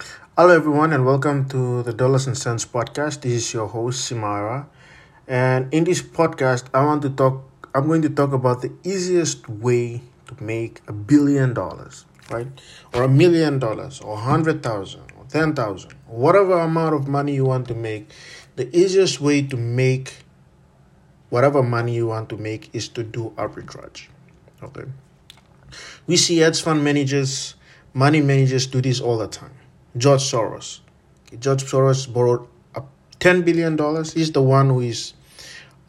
Hello, 0.00 0.48
everyone, 0.54 0.92
and 0.92 1.06
welcome 1.06 1.48
to 1.48 1.82
the 1.82 1.92
Dollars 1.92 2.26
and 2.26 2.36
Cents 2.36 2.64
podcast. 2.66 3.22
This 3.22 3.32
is 3.32 3.54
your 3.54 3.66
host, 3.66 4.10
Simara. 4.10 4.66
And 5.26 5.72
in 5.72 5.84
this 5.84 6.02
podcast, 6.02 6.66
I 6.74 6.84
want 6.84 7.02
to 7.02 7.10
talk, 7.10 7.68
I'm 7.74 7.86
going 7.86 8.02
to 8.02 8.10
talk 8.10 8.32
about 8.32 8.62
the 8.62 8.72
easiest 8.84 9.48
way 9.48 10.02
to 10.26 10.42
make 10.42 10.80
a 10.88 10.92
billion 10.92 11.54
dollars, 11.54 12.04
right? 12.30 12.46
Or 12.94 13.04
a 13.04 13.08
million 13.08 13.58
dollars, 13.58 14.00
or 14.00 14.14
a 14.14 14.20
hundred 14.20 14.62
thousand, 14.62 15.02
or 15.18 15.24
ten 15.28 15.54
thousand, 15.54 15.92
whatever 16.06 16.58
amount 16.58 16.94
of 16.94 17.08
money 17.08 17.34
you 17.34 17.44
want 17.44 17.66
to 17.68 17.74
make. 17.74 18.10
The 18.56 18.68
easiest 18.76 19.20
way 19.20 19.42
to 19.42 19.56
make 19.56 20.24
whatever 21.30 21.62
money 21.62 21.94
you 21.94 22.06
want 22.06 22.28
to 22.30 22.36
make 22.36 22.70
is 22.74 22.88
to 22.90 23.02
do 23.02 23.32
arbitrage, 23.36 24.08
okay? 24.62 24.84
We 26.06 26.16
see 26.16 26.38
hedge 26.38 26.60
fund 26.62 26.84
managers, 26.84 27.54
money 27.94 28.20
managers 28.20 28.66
do 28.66 28.80
this 28.80 29.00
all 29.00 29.18
the 29.18 29.28
time 29.28 29.52
George 29.96 30.22
Soros. 30.22 30.80
George 31.38 31.64
Soros 31.64 32.12
borrowed 32.12 32.46
ten 33.18 33.42
billion 33.42 33.76
dollars. 33.76 34.12
He's 34.12 34.32
the 34.32 34.42
one 34.42 34.68
who 34.68 34.80
is, 34.80 35.14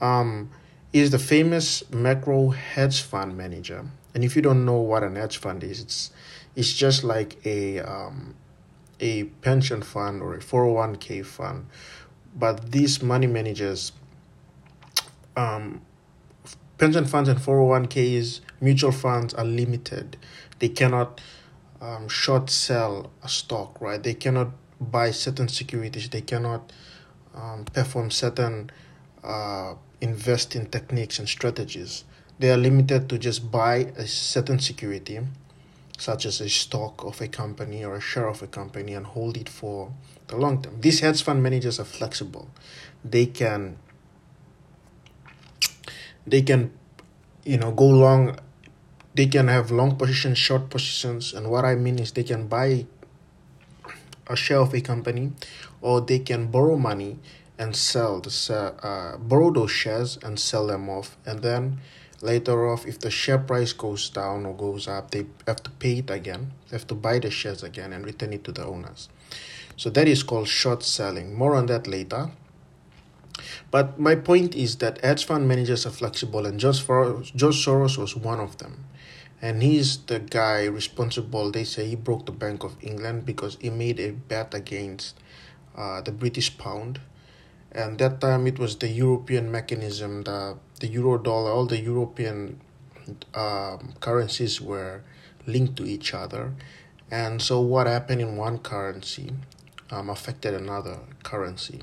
um, 0.01 0.49
is 0.93 1.11
the 1.11 1.19
famous 1.19 1.83
macro 1.91 2.49
hedge 2.49 3.01
fund 3.01 3.37
manager. 3.37 3.85
And 4.13 4.23
if 4.23 4.35
you 4.35 4.41
don't 4.41 4.65
know 4.65 4.77
what 4.77 5.03
an 5.03 5.15
hedge 5.15 5.37
fund 5.37 5.63
is, 5.63 5.81
it's 5.81 6.11
it's 6.55 6.73
just 6.73 7.03
like 7.03 7.45
a 7.45 7.79
um, 7.79 8.33
a 8.99 9.25
pension 9.25 9.81
fund 9.81 10.23
or 10.23 10.35
a 10.35 10.41
four 10.41 10.63
hundred 10.63 10.73
one 10.73 10.95
k 10.95 11.21
fund, 11.21 11.67
but 12.35 12.71
these 12.71 13.03
money 13.03 13.27
managers, 13.27 13.91
um, 15.35 15.81
pension 16.79 17.05
funds 17.05 17.29
and 17.29 17.39
four 17.39 17.57
hundred 17.57 17.95
oh 17.95 18.05
one 18.05 18.21
ks, 18.23 18.41
mutual 18.59 18.91
funds 18.91 19.35
are 19.35 19.45
limited. 19.45 20.17
They 20.57 20.69
cannot 20.69 21.21
um, 21.81 22.07
short 22.07 22.49
sell 22.49 23.11
a 23.23 23.29
stock, 23.29 23.79
right? 23.81 24.01
They 24.01 24.13
cannot 24.13 24.49
buy 24.79 25.11
certain 25.11 25.47
securities. 25.47 26.09
They 26.09 26.21
cannot 26.21 26.71
um, 27.35 27.65
perform 27.65 28.11
certain 28.11 28.71
uh, 29.23 29.75
investing 30.01 30.67
techniques 30.67 31.19
and 31.19 31.27
strategies. 31.27 32.03
They 32.39 32.51
are 32.51 32.57
limited 32.57 33.09
to 33.09 33.17
just 33.17 33.51
buy 33.51 33.91
a 33.97 34.05
certain 34.05 34.59
security, 34.59 35.19
such 35.97 36.25
as 36.25 36.39
a 36.39 36.49
stock 36.49 37.03
of 37.03 37.19
a 37.21 37.27
company 37.27 37.83
or 37.83 37.95
a 37.95 38.01
share 38.01 38.27
of 38.27 38.43
a 38.43 38.47
company, 38.47 38.93
and 38.93 39.05
hold 39.05 39.37
it 39.37 39.49
for 39.49 39.91
the 40.27 40.37
long 40.37 40.61
term. 40.61 40.79
These 40.81 40.99
hedge 40.99 41.23
fund 41.23 41.41
managers 41.41 41.79
are 41.79 41.85
flexible. 41.85 42.49
They 43.03 43.25
can 43.25 43.77
they 46.27 46.41
can 46.41 46.71
you 47.45 47.57
know 47.57 47.71
go 47.71 47.87
long 47.87 48.37
they 49.17 49.25
can 49.25 49.47
have 49.47 49.71
long 49.71 49.97
positions, 49.97 50.37
short 50.37 50.69
positions, 50.69 51.33
and 51.33 51.49
what 51.49 51.65
I 51.65 51.75
mean 51.75 51.97
is 51.97 52.11
they 52.11 52.23
can 52.23 52.47
buy 52.47 52.85
a 54.27 54.35
share 54.35 54.59
of 54.59 54.73
a 54.73 54.81
company, 54.81 55.31
or 55.81 56.01
they 56.01 56.19
can 56.19 56.47
borrow 56.47 56.77
money 56.77 57.17
and 57.57 57.75
sell 57.75 58.21
the 58.21 58.29
uh, 58.83 59.17
borrow 59.17 59.51
those 59.51 59.71
shares 59.71 60.19
and 60.21 60.39
sell 60.39 60.67
them 60.67 60.87
off, 60.89 61.17
and 61.25 61.41
then 61.41 61.79
later 62.21 62.67
off, 62.67 62.85
if 62.85 62.99
the 62.99 63.09
share 63.09 63.39
price 63.39 63.73
goes 63.73 64.09
down 64.09 64.45
or 64.45 64.53
goes 64.55 64.87
up, 64.87 65.11
they 65.11 65.25
have 65.47 65.63
to 65.63 65.71
pay 65.71 65.99
it 65.99 66.09
again. 66.09 66.51
They 66.69 66.77
have 66.77 66.87
to 66.87 66.95
buy 66.95 67.19
the 67.19 67.31
shares 67.31 67.63
again 67.63 67.93
and 67.93 68.05
return 68.05 68.33
it 68.33 68.43
to 68.45 68.51
the 68.51 68.65
owners. 68.65 69.09
So 69.75 69.89
that 69.91 70.07
is 70.07 70.23
called 70.23 70.47
short 70.47 70.83
selling. 70.83 71.35
More 71.35 71.55
on 71.55 71.67
that 71.67 71.87
later. 71.87 72.31
But 73.71 73.99
my 73.99 74.15
point 74.15 74.55
is 74.55 74.77
that 74.77 75.03
hedge 75.03 75.25
fund 75.25 75.47
managers 75.47 75.85
are 75.85 75.91
flexible, 75.91 76.45
and 76.45 76.59
George, 76.59 76.81
For- 76.81 77.21
George 77.35 77.63
Soros 77.65 77.97
was 77.97 78.15
one 78.15 78.39
of 78.39 78.57
them. 78.57 78.85
And 79.41 79.61
he's 79.61 79.97
the 79.97 80.19
guy 80.19 80.65
responsible. 80.65 81.51
They 81.51 81.63
say 81.63 81.87
he 81.87 81.95
broke 81.95 82.25
the 82.25 82.31
Bank 82.31 82.63
of 82.63 82.75
England 82.81 83.25
because 83.25 83.57
he 83.61 83.69
made 83.69 83.99
a 83.99 84.11
bet 84.11 84.53
against 84.53 85.19
uh, 85.75 86.01
the 86.01 86.11
British 86.11 86.57
pound, 86.57 86.99
and 87.71 87.99
that 87.99 88.19
time 88.19 88.47
it 88.47 88.57
was 88.57 88.77
the 88.77 88.87
European 88.89 89.51
mechanism, 89.51 90.23
the 90.23 90.57
the 90.79 90.87
euro 90.87 91.17
dollar, 91.17 91.51
all 91.51 91.65
the 91.65 91.79
European 91.79 92.59
um, 93.35 93.93
currencies 93.99 94.59
were 94.59 95.03
linked 95.45 95.75
to 95.77 95.85
each 95.85 96.13
other, 96.13 96.53
and 97.11 97.41
so 97.41 97.61
what 97.61 97.85
happened 97.87 98.21
in 98.21 98.37
one 98.37 98.57
currency 98.57 99.31
um, 99.91 100.09
affected 100.09 100.53
another 100.53 100.97
currency, 101.23 101.81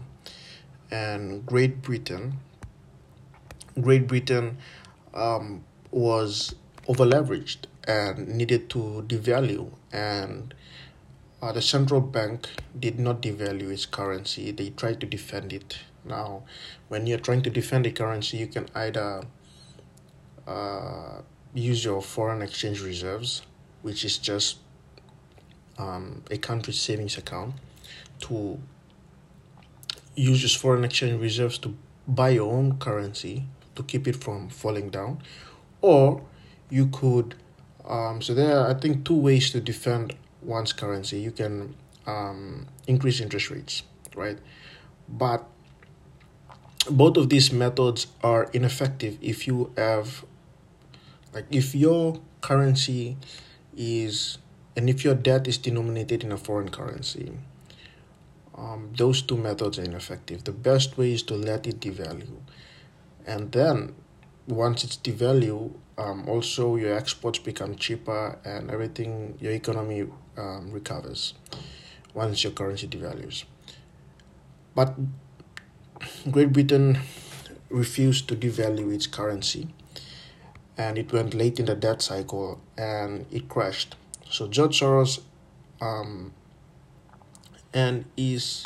and 0.90 1.44
Great 1.46 1.82
Britain. 1.82 2.38
Great 3.80 4.06
Britain 4.06 4.58
um, 5.12 5.64
was 5.90 6.54
over 6.88 7.04
leveraged 7.04 7.66
and 7.86 8.28
needed 8.28 8.68
to 8.70 9.04
devalue 9.06 9.70
and 9.92 10.54
uh, 11.42 11.52
the 11.52 11.62
central 11.62 12.00
bank 12.00 12.48
did 12.78 12.98
not 12.98 13.20
devalue 13.20 13.70
its 13.70 13.86
currency 13.86 14.50
they 14.50 14.70
tried 14.70 15.00
to 15.00 15.06
defend 15.06 15.52
it 15.52 15.78
now 16.04 16.42
when 16.88 17.06
you're 17.06 17.18
trying 17.18 17.42
to 17.42 17.50
defend 17.50 17.86
a 17.86 17.90
currency 17.90 18.36
you 18.36 18.46
can 18.46 18.66
either 18.74 19.22
uh, 20.46 21.20
use 21.54 21.84
your 21.84 22.02
foreign 22.02 22.42
exchange 22.42 22.80
reserves 22.80 23.42
which 23.82 24.04
is 24.04 24.18
just 24.18 24.58
um, 25.78 26.22
a 26.30 26.38
country's 26.38 26.80
savings 26.80 27.18
account 27.18 27.54
to 28.20 28.58
use 30.14 30.42
your 30.42 30.58
foreign 30.60 30.84
exchange 30.84 31.20
reserves 31.20 31.58
to 31.58 31.76
buy 32.06 32.30
your 32.30 32.52
own 32.52 32.78
currency 32.78 33.44
to 33.74 33.82
keep 33.82 34.06
it 34.06 34.16
from 34.16 34.48
falling 34.48 34.90
down. 34.90 35.22
Or 35.80 36.22
you 36.70 36.86
could 36.86 37.34
um, 37.86 38.22
so 38.22 38.32
there 38.32 38.58
are 38.58 38.70
i 38.70 38.74
think 38.74 39.04
two 39.04 39.14
ways 39.14 39.50
to 39.50 39.60
defend 39.60 40.14
one's 40.42 40.72
currency. 40.72 41.20
You 41.20 41.30
can 41.30 41.74
um, 42.06 42.66
increase 42.86 43.20
interest 43.20 43.50
rates 43.50 43.82
right? 44.14 44.38
But 45.08 45.44
both 46.90 47.16
of 47.16 47.28
these 47.28 47.52
methods 47.52 48.06
are 48.22 48.44
ineffective 48.52 49.18
if 49.20 49.46
you 49.46 49.72
have 49.76 50.24
like 51.32 51.46
if 51.50 51.74
your 51.74 52.20
currency 52.40 53.16
is 53.76 54.38
and 54.76 54.90
if 54.90 55.04
your 55.04 55.14
debt 55.14 55.48
is 55.48 55.56
denominated 55.56 56.22
in 56.22 56.30
a 56.30 56.36
foreign 56.36 56.68
currency 56.68 57.32
um, 58.56 58.90
those 58.96 59.22
two 59.22 59.36
methods 59.36 59.78
are 59.78 59.84
ineffective. 59.84 60.44
The 60.44 60.52
best 60.52 60.96
way 60.96 61.12
is 61.12 61.22
to 61.24 61.34
let 61.34 61.66
it 61.66 61.80
devalue. 61.80 62.38
And 63.26 63.50
then 63.52 63.94
once 64.46 64.84
it's 64.84 64.96
devalue 64.96 65.72
um, 65.96 66.28
also 66.28 66.76
your 66.76 66.94
exports 66.94 67.38
become 67.38 67.76
cheaper 67.76 68.38
and 68.44 68.70
everything 68.70 69.38
your 69.40 69.52
economy 69.52 70.06
um, 70.36 70.70
recovers 70.72 71.34
once 72.12 72.42
your 72.42 72.52
currency 72.52 72.88
devalues. 72.88 73.44
But 74.74 74.94
great 76.30 76.52
britain 76.52 76.98
refused 77.70 78.28
to 78.28 78.36
devalue 78.36 78.92
its 78.92 79.06
currency 79.06 79.68
and 80.76 80.98
it 80.98 81.12
went 81.12 81.32
late 81.32 81.58
in 81.58 81.66
the 81.66 81.74
debt 81.74 82.02
cycle 82.02 82.60
and 82.76 83.26
it 83.30 83.48
crashed. 83.48 83.94
So 84.28 84.48
george 84.48 84.80
soros 84.80 85.20
um, 85.80 86.32
and 87.74 88.04
his 88.16 88.64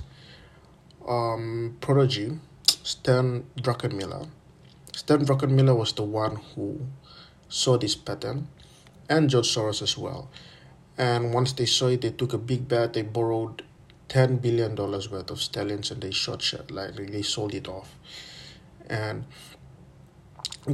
um, 1.08 1.76
prodigy 1.80 2.38
stan 2.66 3.44
druckenmiller 3.60 4.28
stan 4.94 5.24
druckenmiller 5.24 5.76
was 5.76 5.92
the 5.94 6.02
one 6.02 6.36
who 6.54 6.86
saw 7.48 7.76
this 7.78 7.96
pattern 7.96 8.46
and 9.08 9.30
George 9.30 9.48
Soros 9.48 9.82
as 9.82 9.96
well. 9.96 10.30
And 10.96 11.32
once 11.32 11.52
they 11.52 11.66
saw 11.66 11.88
it, 11.88 12.02
they 12.02 12.10
took 12.10 12.32
a 12.32 12.38
big 12.38 12.68
bet. 12.68 12.92
They 12.92 13.02
borrowed 13.02 13.62
ten 14.08 14.36
billion 14.36 14.74
dollars 14.74 15.10
worth 15.10 15.30
of 15.30 15.40
sterling 15.40 15.84
and 15.90 16.00
they 16.00 16.10
short 16.10 16.44
like 16.70 16.96
they 16.96 17.22
sold 17.22 17.54
it 17.54 17.68
off. 17.68 17.94
And 18.88 19.24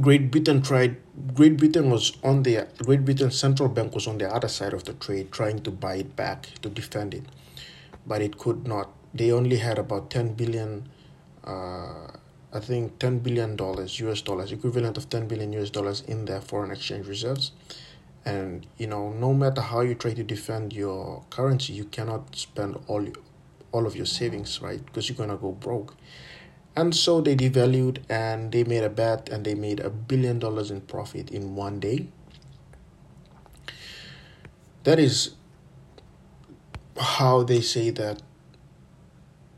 Great 0.01 0.31
Britain 0.31 0.61
tried. 0.61 0.97
Great 1.33 1.57
Britain 1.57 1.89
was 1.89 2.17
on 2.23 2.43
the 2.43 2.67
Great 2.79 3.05
Britain 3.05 3.31
central 3.31 3.69
bank 3.69 3.93
was 3.93 4.07
on 4.07 4.17
the 4.17 4.33
other 4.33 4.47
side 4.47 4.73
of 4.73 4.83
the 4.85 4.93
trade, 4.93 5.31
trying 5.31 5.61
to 5.61 5.71
buy 5.71 5.95
it 5.95 6.15
back 6.15 6.49
to 6.61 6.69
defend 6.69 7.13
it, 7.13 7.23
but 8.05 8.21
it 8.21 8.37
could 8.37 8.67
not. 8.67 8.91
They 9.13 9.31
only 9.31 9.57
had 9.57 9.79
about 9.79 10.09
ten 10.09 10.33
billion. 10.33 10.89
Uh, 11.43 12.07
I 12.53 12.59
think 12.59 12.99
ten 12.99 13.19
billion 13.19 13.55
dollars 13.55 13.99
US 13.99 14.21
dollars, 14.21 14.51
equivalent 14.51 14.97
of 14.97 15.09
ten 15.09 15.27
billion 15.27 15.53
US 15.53 15.69
dollars 15.69 16.01
in 16.07 16.25
their 16.25 16.41
foreign 16.41 16.71
exchange 16.71 17.07
reserves. 17.07 17.51
And 18.25 18.65
you 18.77 18.87
know, 18.87 19.11
no 19.11 19.33
matter 19.33 19.61
how 19.61 19.81
you 19.81 19.95
try 19.95 20.13
to 20.13 20.23
defend 20.23 20.73
your 20.73 21.23
currency, 21.29 21.73
you 21.73 21.85
cannot 21.85 22.35
spend 22.35 22.77
all 22.87 23.05
all 23.71 23.85
of 23.85 23.95
your 23.95 24.05
savings, 24.05 24.61
right? 24.61 24.83
Because 24.85 25.09
you're 25.09 25.17
gonna 25.17 25.37
go 25.37 25.51
broke. 25.51 25.95
And 26.77 26.93
so 26.93 27.21
they 27.21 27.35
devalued 27.35 27.99
and 28.09 28.51
they 28.51 28.63
made 28.65 28.83
a 28.83 28.89
bet 28.89 29.29
and 29.29 29.45
they 29.45 29.55
made 29.55 29.79
a 29.79 29.89
billion 29.89 30.39
dollars 30.39 30.71
in 30.71 30.81
profit 30.81 31.31
in 31.31 31.55
one 31.55 31.79
day. 31.79 32.07
That 34.83 34.99
is 34.99 35.35
how 36.97 37.43
they 37.43 37.61
say 37.61 37.89
that 37.91 38.21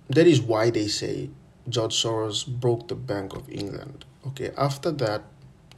that 0.09 0.27
is 0.27 0.41
why 0.41 0.69
they 0.69 0.87
say 0.87 1.29
George 1.69 1.93
Soros 1.93 2.47
broke 2.47 2.87
the 2.87 2.95
Bank 2.95 3.35
of 3.35 3.49
England. 3.49 4.05
Okay, 4.25 4.51
after 4.57 4.91
that, 4.91 5.23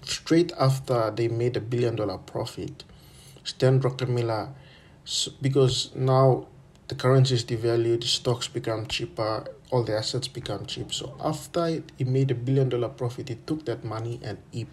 straight 0.03 0.51
after 0.59 1.11
they 1.11 1.27
made 1.27 1.57
a 1.57 1.61
billion 1.61 1.95
dollar 1.95 2.17
profit, 2.17 2.83
Stan 3.43 3.79
Druckenmiller, 3.79 4.53
because 5.41 5.89
now 5.95 6.47
the 6.87 6.95
currency 6.95 7.35
is 7.35 7.45
devalued, 7.45 8.03
stocks 8.03 8.47
become 8.47 8.85
cheaper, 8.87 9.45
all 9.71 9.83
the 9.83 9.95
assets 9.95 10.27
become 10.27 10.65
cheap. 10.65 10.93
So 10.93 11.15
after 11.23 11.67
it, 11.67 11.91
it 11.97 12.07
made 12.07 12.31
a 12.31 12.35
billion 12.35 12.69
dollar 12.69 12.89
profit, 12.89 13.29
it 13.29 13.45
took 13.45 13.65
that 13.65 13.83
money 13.83 14.19
and 14.23 14.37
it 14.51 14.67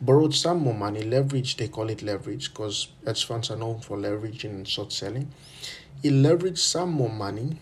borrowed 0.00 0.34
some 0.34 0.58
more 0.58 0.74
money, 0.74 1.02
leverage, 1.02 1.56
they 1.56 1.68
call 1.68 1.88
it 1.90 2.02
leverage 2.02 2.52
because 2.52 2.88
hedge 3.04 3.24
funds 3.24 3.50
are 3.50 3.56
known 3.56 3.80
for 3.80 3.96
leveraging 3.96 4.50
and 4.50 4.68
short 4.68 4.92
selling. 4.92 5.30
He 6.02 6.10
leveraged 6.10 6.58
some 6.58 6.92
more 6.92 7.10
money, 7.10 7.60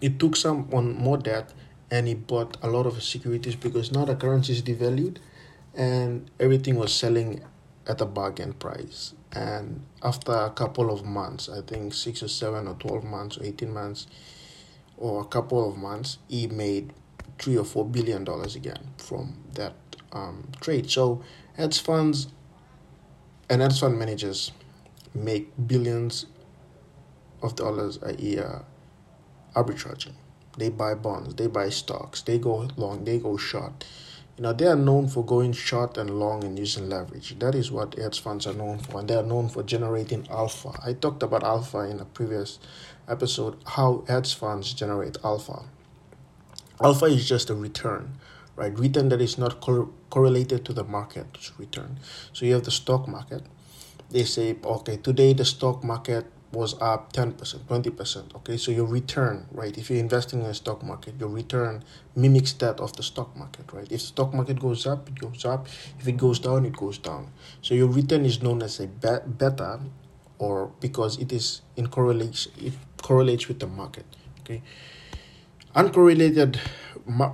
he 0.00 0.10
took 0.10 0.36
some 0.36 0.68
on 0.72 0.94
more 0.94 1.18
debt, 1.18 1.52
and 1.90 2.06
he 2.06 2.14
bought 2.14 2.56
a 2.62 2.68
lot 2.68 2.86
of 2.86 3.02
securities 3.02 3.56
because 3.56 3.92
now 3.92 4.04
the 4.04 4.14
currency 4.14 4.52
is 4.52 4.62
devalued 4.62 5.18
and 5.74 6.30
everything 6.38 6.76
was 6.76 6.92
selling 6.92 7.42
at 7.86 8.00
a 8.00 8.06
bargain 8.06 8.52
price. 8.52 9.14
And 9.32 9.84
after 10.02 10.32
a 10.32 10.50
couple 10.50 10.90
of 10.90 11.04
months, 11.04 11.48
I 11.48 11.60
think 11.62 11.94
six 11.94 12.22
or 12.22 12.28
seven 12.28 12.66
or 12.66 12.74
12 12.74 13.04
months 13.04 13.38
or 13.38 13.44
18 13.44 13.72
months, 13.72 14.06
or 14.96 15.22
a 15.22 15.24
couple 15.24 15.68
of 15.68 15.76
months, 15.76 16.18
he 16.28 16.46
made 16.46 16.92
three 17.38 17.56
or 17.56 17.64
four 17.64 17.84
billion 17.84 18.24
dollars 18.24 18.56
again 18.56 18.90
from 18.98 19.44
that 19.54 19.74
um, 20.12 20.48
trade. 20.60 20.90
So 20.90 21.22
hedge 21.56 21.80
funds 21.80 22.28
and 23.48 23.62
hedge 23.62 23.78
fund 23.78 23.98
managers 23.98 24.52
make 25.14 25.50
billions 25.66 26.26
of 27.42 27.56
dollars 27.56 27.98
a 28.02 28.14
year 28.14 28.62
arbitraging. 29.54 30.14
They 30.56 30.70
buy 30.70 30.94
bonds, 30.94 31.34
they 31.36 31.46
buy 31.46 31.70
stocks, 31.70 32.22
they 32.22 32.38
go 32.38 32.68
long, 32.76 33.04
they 33.04 33.18
go 33.18 33.36
short. 33.36 33.84
You 34.36 34.42
know, 34.42 34.52
they 34.52 34.66
are 34.66 34.76
known 34.76 35.08
for 35.08 35.24
going 35.24 35.52
short 35.52 35.96
and 35.98 36.18
long 36.18 36.44
and 36.44 36.58
using 36.58 36.88
leverage. 36.88 37.38
That 37.38 37.54
is 37.54 37.72
what 37.72 37.94
hedge 37.96 38.20
funds 38.20 38.46
are 38.46 38.52
known 38.52 38.78
for, 38.78 39.00
and 39.00 39.08
they 39.08 39.16
are 39.16 39.22
known 39.22 39.48
for 39.48 39.62
generating 39.62 40.28
alpha. 40.30 40.78
I 40.84 40.92
talked 40.92 41.22
about 41.22 41.42
alpha 41.42 41.78
in 41.80 41.98
a 41.98 42.04
previous 42.04 42.58
episode, 43.08 43.56
how 43.66 44.04
hedge 44.06 44.34
funds 44.34 44.72
generate 44.74 45.16
alpha. 45.24 45.64
Alpha 46.80 47.06
is 47.06 47.28
just 47.28 47.50
a 47.50 47.54
return, 47.54 48.18
right? 48.54 48.76
Return 48.78 49.08
that 49.08 49.20
is 49.20 49.38
not 49.38 49.60
cor- 49.60 49.88
correlated 50.10 50.64
to 50.66 50.72
the 50.72 50.84
market 50.84 51.50
return. 51.58 51.98
So 52.32 52.46
you 52.46 52.54
have 52.54 52.64
the 52.64 52.70
stock 52.70 53.08
market. 53.08 53.42
They 54.10 54.24
say, 54.24 54.56
okay, 54.64 54.96
today 54.96 55.32
the 55.32 55.44
stock 55.44 55.82
market 55.82 56.26
was 56.52 56.74
up 56.80 57.12
10%, 57.12 57.34
20%. 57.36 58.36
Okay, 58.36 58.56
so 58.56 58.70
your 58.70 58.86
return, 58.86 59.46
right? 59.52 59.76
If 59.76 59.90
you're 59.90 59.98
investing 59.98 60.40
in 60.40 60.46
a 60.46 60.54
stock 60.54 60.82
market, 60.82 61.14
your 61.18 61.28
return 61.28 61.84
mimics 62.16 62.52
that 62.54 62.80
of 62.80 62.96
the 62.96 63.02
stock 63.02 63.36
market, 63.36 63.70
right? 63.72 63.84
If 63.84 63.90
the 63.90 63.98
stock 63.98 64.32
market 64.32 64.58
goes 64.58 64.86
up, 64.86 65.08
it 65.08 65.18
goes 65.18 65.44
up. 65.44 65.68
If 65.98 66.08
it 66.08 66.16
goes 66.16 66.38
down, 66.38 66.64
it 66.64 66.76
goes 66.76 66.98
down. 66.98 67.32
So 67.60 67.74
your 67.74 67.88
return 67.88 68.24
is 68.24 68.42
known 68.42 68.62
as 68.62 68.80
a 68.80 68.86
beta 68.86 69.80
or 70.38 70.72
because 70.80 71.18
it 71.18 71.32
is 71.32 71.62
in 71.76 71.88
correlation, 71.88 72.52
it 72.58 72.72
correlates 73.02 73.48
with 73.48 73.58
the 73.58 73.66
market. 73.66 74.06
Okay, 74.40 74.62
uncorrelated 75.74 76.58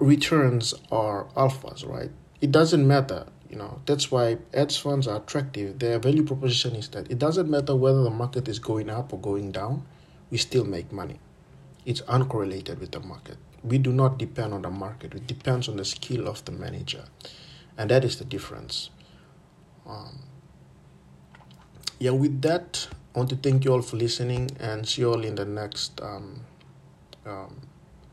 returns 0.00 0.74
are 0.90 1.26
alphas, 1.36 1.86
right? 1.86 2.10
It 2.40 2.50
doesn't 2.50 2.86
matter 2.86 3.26
you 3.54 3.60
know. 3.60 3.80
That's 3.86 4.10
why 4.10 4.38
hedge 4.52 4.80
funds 4.80 5.06
are 5.06 5.18
attractive. 5.18 5.78
Their 5.78 5.98
value 5.98 6.24
proposition 6.24 6.74
is 6.74 6.88
that 6.88 7.10
it 7.10 7.18
doesn't 7.18 7.48
matter 7.48 7.74
whether 7.74 8.02
the 8.02 8.10
market 8.10 8.48
is 8.48 8.58
going 8.58 8.90
up 8.90 9.12
or 9.12 9.18
going 9.20 9.52
down 9.52 9.86
we 10.30 10.38
still 10.38 10.64
make 10.64 10.90
money. 10.90 11.20
It's 11.86 12.00
uncorrelated 12.02 12.80
with 12.80 12.90
the 12.90 13.00
market. 13.00 13.36
We 13.62 13.78
do 13.78 13.92
not 13.92 14.18
depend 14.18 14.52
on 14.52 14.62
the 14.62 14.70
market. 14.70 15.14
It 15.14 15.26
depends 15.26 15.68
on 15.68 15.76
the 15.76 15.84
skill 15.84 16.26
of 16.26 16.44
the 16.44 16.50
manager. 16.50 17.04
And 17.78 17.90
that 17.90 18.04
is 18.04 18.18
the 18.18 18.24
difference. 18.24 18.90
Um, 19.86 20.24
yeah 21.98 22.10
with 22.10 22.42
that 22.42 22.88
i 23.14 23.18
want 23.18 23.30
to 23.30 23.36
thank 23.36 23.64
you 23.64 23.72
all 23.72 23.82
for 23.82 23.96
listening 23.96 24.50
and 24.58 24.88
see 24.88 25.02
you 25.02 25.10
all 25.10 25.22
in 25.24 25.36
the 25.36 25.44
next 25.44 26.00
um, 26.00 26.40
um, 27.24 27.60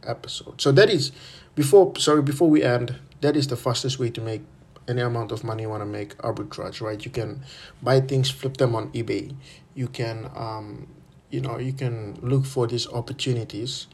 episode. 0.04 0.62
So 0.62 0.72
that 0.74 0.90
is 0.90 1.12
before 1.56 1.94
sorry 1.98 2.22
before 2.22 2.50
we 2.50 2.64
end 2.64 2.96
that 3.22 3.36
is 3.36 3.48
the 3.48 3.58
fastest 3.58 4.00
way 4.00 4.10
to 4.12 4.22
make 4.22 4.42
any 4.92 5.02
amount 5.02 5.32
of 5.32 5.44
money 5.44 5.64
you 5.64 5.70
want 5.70 5.82
to 5.82 5.86
make 5.86 6.16
arbitrage 6.18 6.82
right? 6.82 7.04
You 7.04 7.12
can 7.12 7.44
buy 7.82 8.02
things 8.02 8.30
flip 8.30 8.58
them 8.58 8.76
on 8.76 8.92
ebay. 8.92 9.36
You 9.74 9.88
can 9.88 10.30
um, 10.36 10.88
you 11.30 11.42
know 11.42 11.58
you 11.58 11.74
can 11.74 12.20
look 12.22 12.46
for 12.46 12.68
these 12.68 12.88
opportunities 12.88 13.88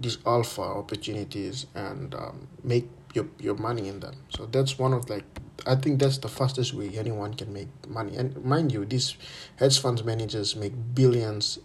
these 0.00 0.18
alpha 0.26 0.62
opportunities 0.62 1.66
and 1.74 2.14
um, 2.14 2.46
make 2.62 2.88
your, 3.14 3.26
your 3.38 3.56
money 3.56 3.88
in 3.88 4.00
them. 4.00 4.14
So 4.30 4.46
that's 4.46 4.78
one 4.78 4.92
of 4.92 5.08
like 5.10 5.24
i 5.66 5.74
think 5.74 5.98
that's 5.98 6.18
the 6.18 6.28
fastest 6.28 6.72
way 6.72 6.90
anyone 6.96 7.34
can 7.34 7.52
make 7.52 7.68
money. 7.88 8.16
And 8.16 8.44
mind 8.44 8.72
you 8.72 8.84
these 8.84 9.16
hedge 9.56 9.80
funds 9.80 10.04
managers 10.04 10.54
make 10.54 10.72
billions 10.94 11.58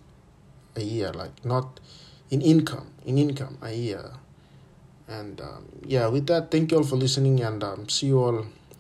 a 0.76 0.82
year 0.82 1.12
like 1.14 1.46
not 1.46 1.80
in 2.32 2.42
income 2.42 2.90
in 3.06 3.18
income 3.18 3.58
a 3.62 3.72
year. 3.72 4.12
And 5.08 5.40
um, 5.42 5.66
yeah 5.86 6.08
with 6.08 6.28
that 6.28 6.50
thank 6.50 6.72
you 6.72 6.78
all 6.78 6.84
for 6.84 6.96
listening 6.96 7.42
and 7.42 7.64
um, 7.64 7.88
see 7.88 8.08
you 8.08 8.20
all 8.20 8.46